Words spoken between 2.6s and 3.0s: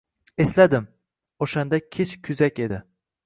edi